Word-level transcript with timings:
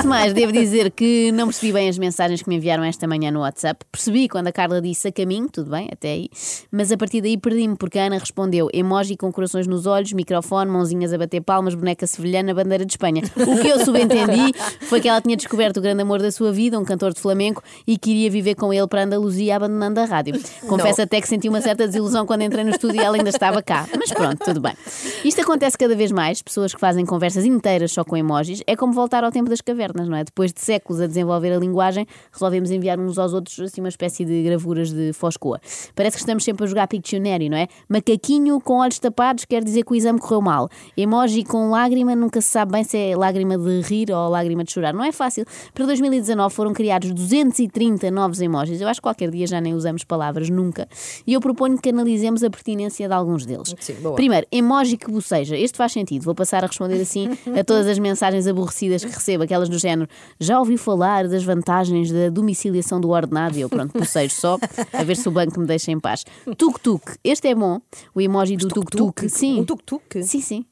de 0.00 0.06
mais, 0.06 0.32
devo 0.32 0.52
dizer 0.52 0.90
que 0.90 1.30
não 1.32 1.46
percebi 1.46 1.72
bem 1.72 1.88
as 1.88 1.98
mensagens 1.98 2.42
que 2.42 2.48
me 2.48 2.56
enviaram 2.56 2.84
esta 2.84 3.06
manhã 3.06 3.30
no 3.30 3.40
WhatsApp. 3.40 3.84
Percebi 3.90 4.28
quando 4.28 4.48
a 4.48 4.52
Carla 4.52 4.80
disse 4.80 5.08
a 5.08 5.12
caminho, 5.12 5.48
tudo 5.50 5.70
bem, 5.70 5.88
até 5.92 6.12
aí. 6.12 6.28
Mas 6.70 6.92
a 6.92 6.96
partir 6.96 7.20
daí 7.20 7.36
perdi-me, 7.36 7.76
porque 7.76 7.98
a 7.98 8.06
Ana 8.06 8.18
respondeu 8.18 8.68
emoji 8.72 9.16
com 9.16 9.32
corações 9.32 9.66
nos 9.66 9.86
olhos, 9.86 10.12
microfone, 10.12 10.70
mãozinhas 10.70 11.12
a 11.12 11.18
bater 11.18 11.40
palmas, 11.40 11.74
boneca 11.74 12.06
sevilhana, 12.06 12.54
bandeira 12.54 12.84
de 12.84 12.92
Espanha. 12.92 13.22
O 13.36 13.60
que 13.60 13.68
eu 13.68 13.84
subentendi 13.84 14.52
foi 14.82 15.00
que 15.00 15.08
ela 15.08 15.20
tinha 15.20 15.36
descoberto 15.36 15.78
o 15.78 15.80
grande 15.80 16.02
amor 16.02 16.20
da 16.20 16.30
sua 16.30 16.52
vida, 16.52 16.78
um 16.78 16.84
cantor 16.84 17.12
de 17.12 17.20
flamenco, 17.20 17.62
e 17.86 17.98
queria 17.98 18.30
viver 18.30 18.54
com 18.54 18.72
ele 18.72 18.86
para 18.86 19.04
Andaluzia, 19.04 19.56
abandonando 19.56 20.00
a 20.00 20.04
rádio. 20.04 20.40
Confesso 20.68 21.02
até 21.02 21.20
que 21.20 21.28
senti 21.28 21.48
uma 21.48 21.60
certa 21.60 21.86
desilusão 21.86 22.26
quando 22.26 22.42
entrei 22.42 22.64
no 22.64 22.70
estúdio 22.70 23.00
e 23.00 23.04
ela 23.04 23.16
ainda 23.16 23.30
estava 23.30 23.62
cá. 23.62 23.86
Mas 23.96 24.12
pronto, 24.12 24.38
tudo 24.44 24.60
bem. 24.60 24.74
Isto 25.24 25.40
acontece 25.40 25.76
cada 25.76 25.94
vez 25.94 26.12
mais, 26.12 26.42
pessoas 26.42 26.74
que 26.74 26.80
fazem 26.80 27.04
conversas 27.04 27.44
inteiras 27.44 27.92
só 27.92 28.04
com 28.04 28.16
emojis. 28.16 28.62
É 28.66 28.76
como 28.76 28.92
voltar 28.92 29.24
ao 29.24 29.30
tempo 29.30 29.48
das 29.48 29.55
cavernas, 29.60 30.08
não 30.08 30.16
é? 30.16 30.24
Depois 30.24 30.52
de 30.52 30.60
séculos 30.60 31.00
a 31.00 31.06
desenvolver 31.06 31.52
a 31.52 31.58
linguagem, 31.58 32.06
resolvemos 32.32 32.70
enviar 32.70 32.98
uns 32.98 33.18
aos 33.18 33.32
outros 33.32 33.58
assim 33.60 33.80
uma 33.80 33.88
espécie 33.88 34.24
de 34.24 34.42
gravuras 34.42 34.92
de 34.92 35.12
foscoa. 35.12 35.60
Parece 35.94 36.16
que 36.16 36.22
estamos 36.22 36.44
sempre 36.44 36.64
a 36.64 36.66
jogar 36.66 36.88
Pictionary, 36.88 37.48
não 37.48 37.56
é? 37.56 37.68
Macaquinho 37.88 38.60
com 38.60 38.78
olhos 38.78 38.98
tapados 38.98 39.44
quer 39.44 39.62
dizer 39.62 39.84
que 39.84 39.92
o 39.92 39.94
exame 39.94 40.18
correu 40.18 40.40
mal. 40.40 40.68
Emoji 40.96 41.44
com 41.44 41.70
lágrima 41.70 42.14
nunca 42.14 42.40
se 42.40 42.48
sabe 42.48 42.72
bem 42.72 42.84
se 42.84 42.96
é 42.96 43.16
lágrima 43.16 43.56
de 43.58 43.80
rir 43.82 44.10
ou 44.10 44.28
lágrima 44.28 44.64
de 44.64 44.72
chorar. 44.72 44.92
Não 44.92 45.04
é 45.04 45.12
fácil. 45.12 45.44
Para 45.74 45.86
2019 45.86 46.54
foram 46.54 46.72
criados 46.72 47.10
230 47.12 48.10
novos 48.10 48.40
emojis. 48.40 48.80
Eu 48.80 48.88
acho 48.88 49.00
que 49.00 49.04
qualquer 49.04 49.30
dia 49.30 49.46
já 49.46 49.60
nem 49.60 49.74
usamos 49.74 50.04
palavras 50.04 50.50
nunca. 50.50 50.88
E 51.26 51.32
eu 51.32 51.40
proponho 51.40 51.78
que 51.78 51.88
analisemos 51.88 52.42
a 52.42 52.50
pertinência 52.50 53.08
de 53.08 53.14
alguns 53.14 53.46
deles. 53.46 53.74
Sim. 53.78 53.96
Primeiro, 54.14 54.46
emoji 54.50 54.96
que 54.96 55.10
boceja. 55.10 55.56
Este 55.56 55.76
faz 55.76 55.92
sentido. 55.92 56.22
Vou 56.22 56.34
passar 56.34 56.64
a 56.64 56.66
responder 56.66 57.00
assim 57.00 57.28
a 57.58 57.64
todas 57.64 57.86
as 57.86 57.98
mensagens 57.98 58.46
aborrecidas 58.46 59.04
que 59.04 59.12
recebo, 59.12 59.44
aquelas 59.46 59.68
do 59.68 59.78
género. 59.78 60.08
Já 60.38 60.58
ouviu 60.58 60.76
falar 60.78 61.26
das 61.26 61.42
vantagens 61.42 62.12
da 62.12 62.28
domiciliação 62.28 63.00
do 63.00 63.10
ordenado? 63.10 63.56
E 63.56 63.62
eu, 63.62 63.68
pronto, 63.68 63.98
bocejo 63.98 64.34
só, 64.34 64.58
a 64.92 65.02
ver 65.02 65.16
se 65.16 65.28
o 65.28 65.32
banco 65.32 65.58
me 65.58 65.66
deixa 65.66 65.90
em 65.90 65.98
paz. 65.98 66.24
Tuk-tuk. 66.56 67.16
Este 67.24 67.48
é 67.48 67.54
bom. 67.54 67.80
O 68.14 68.20
emoji 68.20 68.56
do 68.56 68.68
tuk-tuk. 68.68 69.28
Sim. 69.30 69.60
Um 69.60 69.64
tuk-tuk? 69.64 70.22
Sim, 70.22 70.40
sim. 70.40 70.66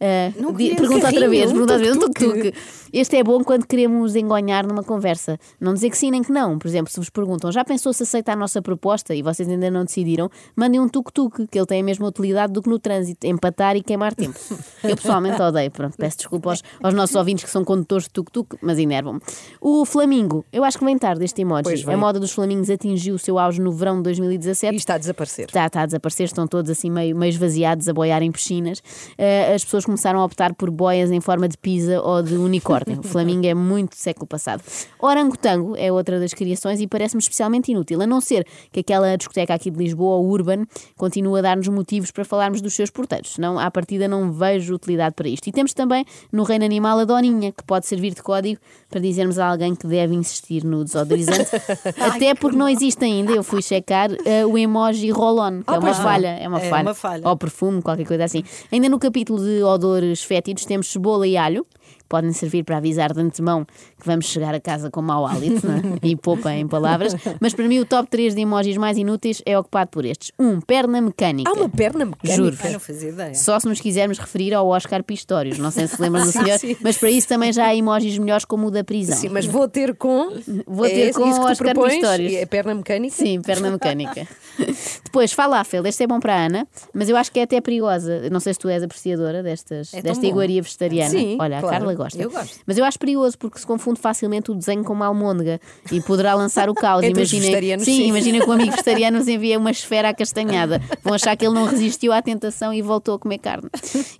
Uh, 0.00 0.54
pergunta 0.76 1.06
outra 1.06 1.28
vez, 1.28 1.50
pergunta 1.50 1.72
outra 1.74 1.78
vez, 1.78 1.96
um 1.96 2.00
tuk-tuk. 2.00 2.52
Este 2.92 3.16
é 3.16 3.22
bom 3.22 3.44
quando 3.44 3.66
queremos 3.66 4.16
engonhar 4.16 4.66
numa 4.66 4.82
conversa. 4.82 5.38
Não 5.60 5.72
dizer 5.74 5.90
que 5.90 5.96
sim 5.96 6.10
nem 6.10 6.22
que 6.22 6.32
não. 6.32 6.58
Por 6.58 6.66
exemplo, 6.66 6.92
se 6.92 6.98
vos 6.98 7.08
perguntam, 7.08 7.52
já 7.52 7.64
pensou 7.64 7.92
se 7.92 8.02
aceita 8.02 8.32
a 8.32 8.36
nossa 8.36 8.60
proposta 8.60 9.14
e 9.14 9.22
vocês 9.22 9.48
ainda 9.48 9.70
não 9.70 9.84
decidiram, 9.84 10.28
mandem 10.56 10.80
um 10.80 10.88
tuk-tuk, 10.88 11.46
que 11.46 11.58
ele 11.58 11.66
tem 11.66 11.80
a 11.80 11.84
mesma 11.84 12.08
utilidade 12.08 12.52
do 12.52 12.60
que 12.60 12.68
no 12.68 12.78
trânsito, 12.78 13.26
empatar 13.26 13.76
e 13.76 13.82
queimar 13.82 14.14
tempo. 14.14 14.38
Eu 14.82 14.96
pessoalmente 14.96 15.40
odeio, 15.40 15.70
pronto, 15.70 15.96
peço 15.96 16.18
desculpa 16.18 16.50
aos, 16.50 16.62
aos 16.82 16.94
nossos 16.94 17.14
ouvintes 17.14 17.44
que 17.44 17.50
são 17.50 17.64
condutores 17.64 18.04
de 18.04 18.10
tuk-tuk, 18.10 18.56
mas 18.60 18.78
enervam-me. 18.78 19.20
O 19.60 19.84
flamingo, 19.84 20.44
eu 20.52 20.64
acho 20.64 20.78
que 20.78 20.84
vem 20.84 20.98
tarde 20.98 21.24
este 21.24 21.42
emoji. 21.42 21.84
A 21.88 21.96
moda 21.96 22.18
dos 22.18 22.32
flamingos 22.32 22.70
atingiu 22.70 23.14
o 23.14 23.18
seu 23.18 23.38
auge 23.38 23.60
no 23.60 23.70
verão 23.70 23.98
de 23.98 24.02
2017. 24.04 24.74
E 24.74 24.76
está 24.76 24.94
a 24.94 24.98
desaparecer. 24.98 25.46
Está, 25.46 25.66
está 25.66 25.82
a 25.82 25.86
desaparecer, 25.86 26.26
estão 26.26 26.46
todos 26.46 26.70
assim 26.70 26.90
meio, 26.90 27.16
meio 27.16 27.30
esvaziados 27.30 27.88
a 27.88 27.92
boiar 27.92 28.22
em 28.22 28.32
piscinas. 28.32 28.82
Eh, 29.16 29.54
as 29.60 29.64
pessoas 29.64 29.84
começaram 29.84 30.20
a 30.20 30.24
optar 30.24 30.54
por 30.54 30.70
boias 30.70 31.10
em 31.10 31.20
forma 31.20 31.46
de 31.48 31.56
pisa 31.58 32.00
ou 32.00 32.22
de 32.22 32.34
unicórnio. 32.36 33.00
O 33.00 33.02
flamingo 33.02 33.46
é 33.46 33.54
muito 33.54 33.90
do 33.90 33.96
século 33.96 34.26
passado. 34.26 34.62
Orangotango 34.98 35.74
é 35.76 35.90
outra 35.90 36.20
das 36.20 36.32
criações 36.32 36.80
e 36.80 36.86
parece-me 36.86 37.20
especialmente 37.20 37.70
inútil, 37.72 38.00
a 38.02 38.06
não 38.06 38.20
ser 38.20 38.46
que 38.70 38.80
aquela 38.80 39.16
discoteca 39.16 39.54
aqui 39.54 39.70
de 39.70 39.76
Lisboa, 39.78 40.16
o 40.18 40.28
Urban, 40.30 40.64
continue 40.96 41.38
a 41.38 41.42
dar-nos 41.42 41.66
motivos 41.68 42.10
para 42.10 42.24
falarmos 42.24 42.60
dos 42.60 42.74
seus 42.74 42.90
porteiros. 42.90 43.32
Senão, 43.34 43.58
à 43.58 43.70
partida, 43.70 44.06
não 44.06 44.30
vejo 44.32 44.74
utilidade 44.74 45.14
para 45.14 45.28
isto. 45.28 45.46
E 45.48 45.52
temos 45.52 45.72
também 45.74 46.04
no 46.32 46.42
reino 46.44 46.64
animal 46.64 46.98
a 47.00 47.04
Doninha, 47.04 47.52
que 47.52 47.64
pode 47.64 47.86
servir 47.86 48.14
de 48.14 48.22
código 48.22 48.60
para 48.88 49.00
dizermos 49.00 49.38
a 49.38 49.48
alguém 49.48 49.74
que 49.74 49.86
deve 49.86 50.14
insistir 50.14 50.64
no 50.64 50.84
desodorizante. 50.84 51.50
Até 51.98 52.34
porque 52.34 52.56
não 52.56 52.68
existe 52.68 53.04
ainda, 53.04 53.32
eu 53.32 53.42
fui 53.42 53.62
checar, 53.62 54.10
eh, 54.24 54.44
o 54.46 54.56
emoji 54.56 55.10
roll-on, 55.10 55.58
que 55.62 55.64
Ah, 55.66 55.74
é 55.74 55.78
uma 55.78 55.88
não. 55.88 55.94
falha. 55.94 56.28
É 56.40 56.48
uma 56.48 56.60
É 56.60 56.68
falha. 56.70 56.82
uma 56.88 56.94
falha. 56.94 57.28
Ou 57.28 57.36
perfume, 57.36 57.82
qualquer 57.82 58.06
coisa 58.06 58.24
assim. 58.24 58.42
Ainda 58.70 58.88
no 58.88 58.98
capítulo 58.98 59.38
de 59.42 59.49
odores 59.62 60.22
fétidos 60.22 60.64
temos 60.64 60.90
cebola 60.90 61.26
e 61.26 61.36
alho. 61.36 61.66
Podem 62.10 62.32
servir 62.32 62.64
para 62.64 62.78
avisar 62.78 63.12
de 63.12 63.20
antemão 63.20 63.64
que 63.64 64.04
vamos 64.04 64.26
chegar 64.26 64.52
a 64.52 64.58
casa 64.58 64.90
com 64.90 65.00
mau 65.00 65.24
hálito 65.24 65.64
não 65.64 65.76
é? 65.76 65.80
e 66.02 66.16
poupa 66.16 66.52
em 66.52 66.66
palavras. 66.66 67.14
Mas 67.38 67.54
para 67.54 67.68
mim 67.68 67.78
o 67.78 67.86
top 67.86 68.10
3 68.10 68.34
de 68.34 68.40
emojis 68.40 68.76
mais 68.76 68.98
inúteis 68.98 69.40
é 69.46 69.56
ocupado 69.56 69.90
por 69.90 70.04
estes. 70.04 70.32
Um, 70.36 70.60
perna 70.60 71.00
mecânica. 71.00 71.48
Há 71.48 71.54
uma 71.54 71.68
perna 71.68 72.04
mecânica. 72.04 72.36
Juro. 72.36 72.56
Eu 72.64 72.72
não 72.72 72.80
fazia 72.80 73.10
ideia. 73.10 73.34
Só 73.34 73.60
se 73.60 73.68
nos 73.68 73.80
quisermos 73.80 74.18
referir 74.18 74.52
ao 74.52 74.66
Oscar 74.66 75.04
Pistórios. 75.04 75.56
Não 75.56 75.70
sei 75.70 75.86
se 75.86 76.02
lembram 76.02 76.24
do 76.24 76.32
senhor, 76.32 76.58
sim. 76.58 76.76
mas 76.82 76.98
para 76.98 77.10
isso 77.10 77.28
também 77.28 77.52
já 77.52 77.66
há 77.66 77.76
emojis 77.76 78.18
melhores 78.18 78.44
como 78.44 78.66
o 78.66 78.70
da 78.72 78.82
prisão. 78.82 79.16
Sim, 79.16 79.28
mas 79.28 79.46
vou 79.46 79.68
ter 79.68 79.94
com. 79.94 80.30
Vou 80.66 80.86
ter 80.86 80.94
é 80.94 81.10
isso 81.10 81.20
com 81.20 81.32
que 81.32 81.38
tu 81.38 81.42
Oscar 81.46 81.74
propões? 81.74 81.94
Pistorius. 81.94 82.32
É 82.32 82.46
perna 82.46 82.74
mecânica? 82.74 83.14
Sim, 83.14 83.40
perna 83.40 83.70
mecânica. 83.70 84.26
Depois, 85.04 85.32
falafel. 85.32 85.86
Este 85.86 86.02
é 86.02 86.06
bom 86.08 86.18
para 86.18 86.34
a 86.34 86.46
Ana, 86.46 86.68
mas 86.92 87.08
eu 87.08 87.16
acho 87.16 87.30
que 87.30 87.38
é 87.38 87.44
até 87.44 87.60
perigosa. 87.60 88.28
Não 88.30 88.40
sei 88.40 88.52
se 88.52 88.58
tu 88.58 88.68
és 88.68 88.82
apreciadora 88.82 89.42
destas, 89.42 89.94
É 89.94 90.02
desta 90.02 90.26
iguaria 90.26 90.60
vegetariana. 90.60 91.10
Sim, 91.10 91.36
Olha, 91.40 91.58
a 91.58 91.60
claro. 91.60 91.76
Carla 91.76 91.92
gosta. 92.02 92.20
Eu 92.22 92.30
gosto. 92.30 92.58
Mas 92.66 92.78
eu 92.78 92.84
acho 92.84 92.98
perigoso 92.98 93.36
porque 93.38 93.58
se 93.58 93.66
confunde 93.66 94.00
facilmente 94.00 94.50
o 94.50 94.54
desenho 94.54 94.84
com 94.84 94.92
uma 94.92 95.06
almôndega 95.06 95.60
e 95.90 96.00
poderá 96.00 96.34
lançar 96.34 96.68
o 96.68 96.74
caos. 96.74 97.02
Entre 97.04 97.22
os 97.22 97.30
Imaginem- 97.30 97.40
vegetarianos, 97.42 97.84
sim, 97.84 97.96
sim. 97.96 98.08
imagina 98.08 98.40
que 98.40 98.48
o 98.48 98.52
amigo 98.52 98.70
vegetariano 98.72 99.18
nos 99.18 99.28
envia 99.28 99.58
uma 99.58 99.70
esfera 99.70 100.08
acastanhada. 100.08 100.80
Vão 101.02 101.14
achar 101.14 101.36
que 101.36 101.44
ele 101.46 101.54
não 101.54 101.64
resistiu 101.66 102.12
à 102.12 102.20
tentação 102.22 102.72
e 102.72 102.82
voltou 102.82 103.14
a 103.14 103.18
comer 103.18 103.38
carne. 103.38 103.68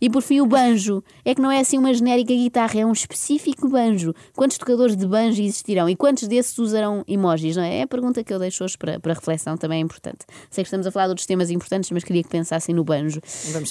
E 0.00 0.08
por 0.10 0.22
fim, 0.22 0.40
o 0.40 0.46
banjo. 0.46 1.02
É 1.24 1.34
que 1.34 1.40
não 1.40 1.50
é 1.50 1.60
assim 1.60 1.78
uma 1.78 1.92
genérica 1.92 2.32
guitarra, 2.32 2.80
é 2.80 2.86
um 2.86 2.92
específico 2.92 3.68
banjo. 3.68 4.14
Quantos 4.34 4.58
tocadores 4.58 4.96
de 4.96 5.06
banjo 5.06 5.40
existirão 5.42 5.88
e 5.88 5.96
quantos 5.96 6.26
desses 6.28 6.56
usarão 6.58 7.04
emojis? 7.06 7.56
Não 7.56 7.62
é? 7.62 7.78
é 7.78 7.82
a 7.82 7.86
pergunta 7.86 8.22
que 8.24 8.32
eu 8.32 8.38
deixo 8.38 8.64
hoje 8.64 8.76
para, 8.76 8.98
para 9.00 9.14
reflexão, 9.14 9.56
também 9.56 9.78
é 9.78 9.82
importante. 9.82 10.18
Sei 10.50 10.62
que 10.64 10.68
estamos 10.68 10.86
a 10.86 10.90
falar 10.90 11.06
de 11.06 11.10
outros 11.10 11.26
temas 11.26 11.50
importantes, 11.50 11.90
mas 11.90 12.04
queria 12.04 12.22
que 12.22 12.28
pensassem 12.28 12.74
no 12.74 12.84
banjo. 12.84 13.20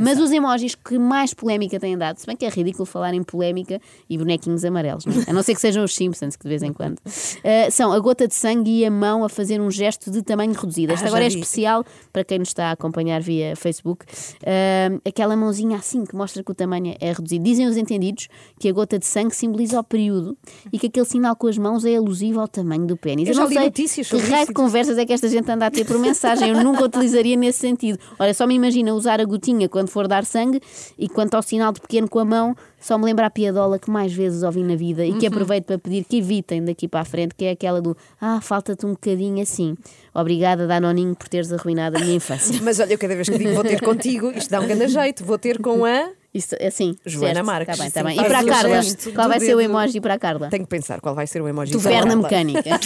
Mas 0.00 0.18
os 0.18 0.30
emojis 0.30 0.74
que 0.74 0.98
mais 0.98 1.34
polémica 1.34 1.78
têm 1.78 1.96
dado, 1.96 2.18
se 2.18 2.26
bem 2.26 2.36
que 2.36 2.44
é 2.44 2.48
ridículo 2.48 2.86
falar 2.86 3.14
em 3.14 3.22
polémica 3.22 3.80
e 4.08 4.18
bonequinhos 4.18 4.64
amarelos, 4.64 5.04
não 5.06 5.14
é? 5.14 5.30
a 5.30 5.32
não 5.32 5.42
ser 5.42 5.54
que 5.54 5.60
sejam 5.60 5.84
os 5.84 5.94
Simpsons, 5.94 6.36
que 6.36 6.42
de 6.42 6.48
vez 6.48 6.62
em 6.62 6.72
quando, 6.72 6.98
uh, 6.98 7.70
são 7.70 7.92
a 7.92 7.98
gota 7.98 8.26
de 8.26 8.34
sangue 8.34 8.80
e 8.80 8.84
a 8.84 8.90
mão 8.90 9.24
a 9.24 9.28
fazer 9.28 9.60
um 9.60 9.70
gesto 9.70 10.10
de 10.10 10.22
tamanho 10.22 10.52
reduzido. 10.52 10.92
Esta 10.92 11.06
Ah, 11.06 11.08
agora 11.08 11.24
é 11.24 11.28
vi. 11.28 11.34
especial 11.38 11.84
para 12.12 12.24
quem 12.24 12.38
nos 12.38 12.48
está 12.48 12.66
a 12.66 12.72
acompanhar 12.72 13.20
via 13.20 13.54
Facebook. 13.56 14.04
Uh, 14.42 15.00
aquela 15.06 15.36
mãozinha 15.36 15.76
assim 15.76 16.04
que 16.04 16.14
mostra 16.14 16.42
que 16.42 16.50
o 16.50 16.54
tamanho 16.54 16.96
é 17.00 17.12
reduzido. 17.12 17.44
Dizem 17.44 17.66
os 17.66 17.76
entendidos 17.76 18.28
que 18.58 18.68
a 18.68 18.72
gota 18.72 18.98
de 18.98 19.06
sangue 19.06 19.34
simboliza 19.34 19.78
o 19.78 19.84
período 19.84 20.36
e 20.72 20.78
que 20.78 20.86
aquele 20.86 21.06
sinal 21.06 21.36
com 21.36 21.46
as 21.46 21.58
mãos 21.58 21.84
é 21.84 21.96
alusivo 21.96 22.40
ao 22.40 22.48
tamanho 22.48 22.86
do 22.86 22.96
pênis. 22.96 23.28
Eu 23.28 23.34
já 23.34 23.42
não 23.42 23.48
sei 23.48 23.64
notícias 23.64 24.08
que 24.08 24.16
raio 24.18 24.46
de 24.46 24.52
conversas 24.52 24.98
é 24.98 25.06
que 25.06 25.12
esta 25.12 25.28
gente 25.28 25.50
anda 25.50 25.66
a 25.66 25.70
ter 25.70 25.84
por 25.84 25.98
mensagem. 25.98 26.50
Eu 26.50 26.62
nunca 26.64 26.84
utilizaria 26.84 27.36
nesse 27.36 27.58
sentido. 27.60 27.98
Olha, 28.18 28.34
só 28.34 28.46
me 28.46 28.54
imagina 28.54 28.92
usar 28.94 29.20
a 29.20 29.24
gotinha 29.24 29.68
quando 29.68 29.88
for 29.88 30.06
dar 30.06 30.24
sangue 30.24 30.60
e 30.98 31.08
quanto 31.08 31.34
ao 31.34 31.42
sinal 31.42 31.72
de 31.72 31.80
pequeno 31.80 32.08
com 32.08 32.18
a 32.18 32.24
mão, 32.24 32.54
só 32.80 32.96
me 32.98 33.04
lembra 33.04 33.26
a 33.26 33.30
piadola 33.30 33.78
que 33.80 33.90
mais 33.90 34.12
vezes 34.12 34.42
ouvi 34.44 34.62
na 34.62 34.76
vida 34.76 35.04
e 35.04 35.12
que 35.14 35.26
Uhum. 35.26 35.32
aproveito 35.32 35.64
para 35.66 35.78
pedir 35.78 36.04
que 36.04 36.18
evitem 36.18 36.64
daqui 36.64 36.86
para 36.86 37.00
a 37.00 37.04
frente, 37.04 37.34
que 37.34 37.44
é 37.46 37.50
aquela 37.52 37.80
do 37.80 37.96
Ah, 38.20 38.40
falta-te 38.40 38.86
um 38.86 38.90
bocadinho 38.90 39.42
assim. 39.42 39.74
Obrigada, 40.14 40.66
Danoninho, 40.66 41.14
por 41.16 41.28
teres 41.28 41.52
arruinado 41.52 41.96
a 41.96 42.00
minha 42.00 42.14
infância. 42.16 42.58
Mas 42.62 42.78
olha, 42.78 42.92
eu 42.92 42.98
cada 42.98 43.14
vez 43.16 43.28
que 43.28 43.38
digo 43.38 43.54
vou 43.54 43.64
ter 43.64 43.80
contigo, 43.80 44.30
isto 44.36 44.50
dá 44.50 44.60
um 44.60 44.66
grande 44.66 44.88
jeito. 44.88 45.24
Vou 45.24 45.38
ter 45.38 45.58
com 45.60 45.84
a. 45.84 46.10
Isso, 46.32 46.54
assim, 46.64 46.94
Joana. 47.04 47.42
Marques. 47.42 47.76
Tá 47.76 47.82
bem, 47.82 47.90
tá 47.90 48.02
bem. 48.04 48.12
E 48.16 48.24
para 48.24 48.38
a 48.38 48.44
Carla, 48.44 48.80
qual 49.16 49.28
vai 49.28 49.40
ser 49.40 49.54
o 49.56 49.60
emoji 49.60 50.00
para 50.00 50.14
a 50.14 50.18
Carla? 50.18 50.48
Tenho 50.48 50.62
que 50.62 50.68
pensar 50.70 51.00
qual 51.00 51.12
vai 51.12 51.26
ser 51.26 51.42
o 51.42 51.48
emoji. 51.48 51.72
Para 51.72 51.90
perna 51.90 52.12
ela. 52.12 52.22
mecânica. 52.22 52.70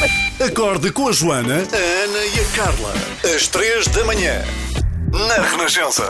Acorde 0.46 0.90
com 0.90 1.08
a 1.08 1.12
Joana, 1.12 1.56
a 1.56 1.58
Ana 1.58 2.24
e 2.24 2.40
a 2.40 2.56
Carla. 2.56 2.92
Às 3.36 3.48
três 3.48 3.86
da 3.88 4.02
manhã. 4.04 4.42
Na 5.12 5.42
Renascença. 5.50 6.08